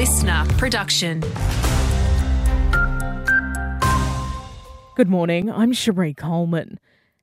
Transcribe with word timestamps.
listener 0.00 0.46
production. 0.56 1.20
Good 4.96 5.10
morning, 5.10 5.50
I'm 5.50 5.74
Cherie 5.74 6.14
Coleman. 6.14 6.80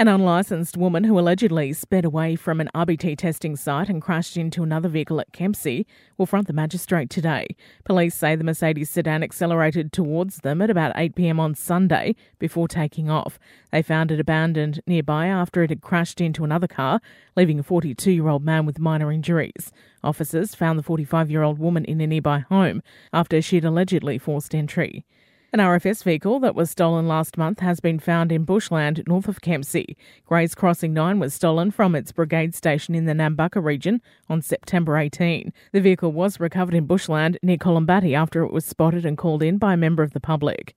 An 0.00 0.08
unlicensed 0.08 0.78
woman 0.78 1.04
who 1.04 1.18
allegedly 1.18 1.74
sped 1.74 2.06
away 2.06 2.34
from 2.34 2.58
an 2.58 2.70
RBT 2.74 3.18
testing 3.18 3.54
site 3.54 3.90
and 3.90 4.00
crashed 4.00 4.38
into 4.38 4.62
another 4.62 4.88
vehicle 4.88 5.20
at 5.20 5.30
Kempsey 5.34 5.84
will 6.16 6.24
front 6.24 6.46
the 6.46 6.54
magistrate 6.54 7.10
today. 7.10 7.48
Police 7.84 8.14
say 8.14 8.34
the 8.34 8.42
Mercedes 8.42 8.88
sedan 8.88 9.22
accelerated 9.22 9.92
towards 9.92 10.38
them 10.38 10.62
at 10.62 10.70
about 10.70 10.96
8pm 10.96 11.38
on 11.38 11.54
Sunday 11.54 12.16
before 12.38 12.66
taking 12.66 13.10
off. 13.10 13.38
They 13.72 13.82
found 13.82 14.10
it 14.10 14.18
abandoned 14.18 14.80
nearby 14.86 15.26
after 15.26 15.62
it 15.62 15.68
had 15.68 15.82
crashed 15.82 16.22
into 16.22 16.44
another 16.44 16.66
car, 16.66 17.02
leaving 17.36 17.58
a 17.58 17.62
42 17.62 18.10
year 18.10 18.28
old 18.28 18.42
man 18.42 18.64
with 18.64 18.78
minor 18.78 19.12
injuries. 19.12 19.70
Officers 20.02 20.54
found 20.54 20.78
the 20.78 20.82
45 20.82 21.30
year 21.30 21.42
old 21.42 21.58
woman 21.58 21.84
in 21.84 22.00
a 22.00 22.06
nearby 22.06 22.38
home 22.38 22.82
after 23.12 23.42
she'd 23.42 23.66
allegedly 23.66 24.16
forced 24.16 24.54
entry. 24.54 25.04
An 25.52 25.58
RFS 25.58 26.04
vehicle 26.04 26.38
that 26.40 26.54
was 26.54 26.70
stolen 26.70 27.08
last 27.08 27.36
month 27.36 27.58
has 27.58 27.80
been 27.80 27.98
found 27.98 28.30
in 28.30 28.44
bushland 28.44 29.02
north 29.08 29.26
of 29.26 29.40
Kempsey. 29.40 29.96
Grays 30.24 30.54
Crossing 30.54 30.94
9 30.94 31.18
was 31.18 31.34
stolen 31.34 31.72
from 31.72 31.96
its 31.96 32.12
brigade 32.12 32.54
station 32.54 32.94
in 32.94 33.06
the 33.06 33.14
Nambucca 33.14 33.60
region 33.60 34.00
on 34.28 34.42
September 34.42 34.96
18. 34.96 35.52
The 35.72 35.80
vehicle 35.80 36.12
was 36.12 36.38
recovered 36.38 36.74
in 36.74 36.86
bushland 36.86 37.36
near 37.42 37.56
Collombatti 37.56 38.14
after 38.14 38.44
it 38.44 38.52
was 38.52 38.64
spotted 38.64 39.04
and 39.04 39.18
called 39.18 39.42
in 39.42 39.58
by 39.58 39.72
a 39.74 39.76
member 39.76 40.04
of 40.04 40.12
the 40.12 40.20
public. 40.20 40.76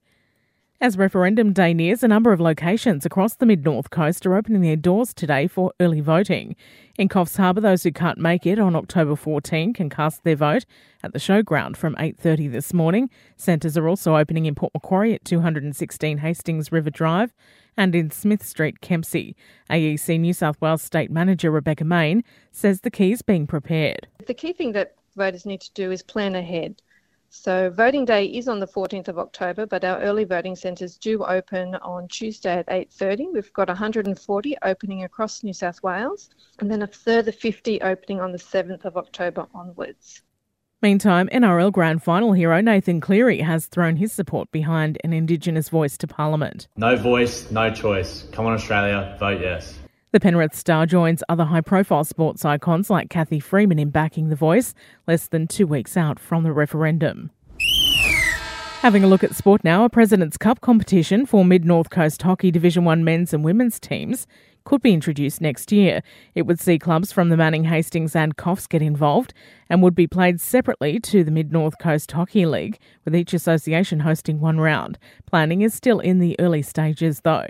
As 0.80 0.98
referendum 0.98 1.52
day 1.52 1.72
nears, 1.72 2.02
a 2.02 2.08
number 2.08 2.32
of 2.32 2.40
locations 2.40 3.06
across 3.06 3.36
the 3.36 3.46
mid 3.46 3.64
north 3.64 3.90
coast 3.90 4.26
are 4.26 4.34
opening 4.34 4.60
their 4.60 4.76
doors 4.76 5.14
today 5.14 5.46
for 5.46 5.72
early 5.78 6.00
voting. 6.00 6.56
In 6.98 7.08
Coffs 7.08 7.36
Harbour, 7.36 7.60
those 7.60 7.84
who 7.84 7.92
can't 7.92 8.18
make 8.18 8.44
it 8.44 8.58
on 8.58 8.74
October 8.74 9.14
14 9.14 9.72
can 9.72 9.88
cast 9.88 10.24
their 10.24 10.34
vote 10.34 10.64
at 11.02 11.12
the 11.12 11.20
showground 11.20 11.76
from 11.76 11.94
8:30 11.96 12.48
this 12.48 12.74
morning. 12.74 13.08
Centres 13.36 13.78
are 13.78 13.88
also 13.88 14.16
opening 14.16 14.46
in 14.46 14.56
Port 14.56 14.74
Macquarie 14.74 15.14
at 15.14 15.24
216 15.24 16.18
Hastings 16.18 16.72
River 16.72 16.90
Drive 16.90 17.32
and 17.76 17.94
in 17.94 18.10
Smith 18.10 18.44
Street, 18.44 18.80
Kempsey. 18.80 19.36
AEC 19.70 20.18
New 20.18 20.32
South 20.32 20.60
Wales 20.60 20.82
State 20.82 21.10
Manager 21.10 21.52
Rebecca 21.52 21.84
Main 21.84 22.24
says 22.50 22.80
the 22.80 22.90
key 22.90 23.12
is 23.12 23.22
being 23.22 23.46
prepared. 23.46 24.08
The 24.26 24.34
key 24.34 24.52
thing 24.52 24.72
that 24.72 24.96
voters 25.16 25.46
need 25.46 25.60
to 25.60 25.72
do 25.72 25.92
is 25.92 26.02
plan 26.02 26.34
ahead. 26.34 26.82
So 27.36 27.68
voting 27.68 28.04
day 28.04 28.26
is 28.26 28.46
on 28.46 28.60
the 28.60 28.66
14th 28.66 29.08
of 29.08 29.18
October, 29.18 29.66
but 29.66 29.84
our 29.84 30.00
early 30.00 30.22
voting 30.22 30.54
centres 30.54 30.96
do 30.96 31.24
open 31.24 31.74
on 31.74 32.06
Tuesday 32.06 32.58
at 32.58 32.66
8:30. 32.68 33.32
We've 33.34 33.52
got 33.52 33.68
140 33.68 34.56
opening 34.62 35.02
across 35.02 35.42
New 35.42 35.52
South 35.52 35.82
Wales, 35.82 36.30
and 36.60 36.70
then 36.70 36.80
a 36.80 36.86
further 36.86 37.32
50 37.32 37.82
opening 37.82 38.20
on 38.20 38.30
the 38.30 38.38
7th 38.38 38.84
of 38.84 38.96
October 38.96 39.46
onwards. 39.52 40.22
Meantime, 40.80 41.28
NRL 41.32 41.72
Grand 41.72 42.04
Final 42.04 42.34
hero 42.34 42.60
Nathan 42.60 43.00
Cleary 43.00 43.40
has 43.40 43.66
thrown 43.66 43.96
his 43.96 44.12
support 44.12 44.50
behind 44.52 44.96
an 45.02 45.12
Indigenous 45.12 45.68
voice 45.68 45.98
to 45.98 46.06
Parliament. 46.06 46.68
No 46.76 46.94
voice, 46.94 47.50
no 47.50 47.68
choice. 47.68 48.26
Come 48.30 48.46
on, 48.46 48.54
Australia, 48.54 49.16
vote 49.18 49.40
yes. 49.40 49.76
The 50.14 50.20
Penrith 50.20 50.54
star 50.54 50.86
joins 50.86 51.24
other 51.28 51.46
high 51.46 51.60
profile 51.60 52.04
sports 52.04 52.44
icons 52.44 52.88
like 52.88 53.10
Cathy 53.10 53.40
Freeman 53.40 53.80
in 53.80 53.90
backing 53.90 54.28
the 54.28 54.36
voice, 54.36 54.72
less 55.08 55.26
than 55.26 55.48
two 55.48 55.66
weeks 55.66 55.96
out 55.96 56.20
from 56.20 56.44
the 56.44 56.52
referendum. 56.52 57.32
Having 58.78 59.02
a 59.02 59.08
look 59.08 59.24
at 59.24 59.34
sport 59.34 59.64
now, 59.64 59.84
a 59.84 59.90
President's 59.90 60.36
Cup 60.36 60.60
competition 60.60 61.26
for 61.26 61.44
Mid 61.44 61.64
North 61.64 61.90
Coast 61.90 62.22
Hockey 62.22 62.52
Division 62.52 62.84
1 62.84 63.02
men's 63.02 63.34
and 63.34 63.42
women's 63.42 63.80
teams 63.80 64.28
could 64.62 64.82
be 64.82 64.92
introduced 64.92 65.40
next 65.40 65.72
year. 65.72 66.00
It 66.36 66.42
would 66.42 66.60
see 66.60 66.78
clubs 66.78 67.10
from 67.10 67.28
the 67.28 67.36
Manning, 67.36 67.64
Hastings, 67.64 68.14
and 68.14 68.36
Coffs 68.36 68.68
get 68.68 68.82
involved 68.82 69.34
and 69.68 69.82
would 69.82 69.96
be 69.96 70.06
played 70.06 70.40
separately 70.40 71.00
to 71.00 71.24
the 71.24 71.32
Mid 71.32 71.50
North 71.50 71.80
Coast 71.80 72.12
Hockey 72.12 72.46
League, 72.46 72.78
with 73.04 73.16
each 73.16 73.34
association 73.34 73.98
hosting 73.98 74.38
one 74.38 74.60
round. 74.60 74.96
Planning 75.26 75.62
is 75.62 75.74
still 75.74 75.98
in 75.98 76.20
the 76.20 76.38
early 76.38 76.62
stages, 76.62 77.22
though. 77.22 77.48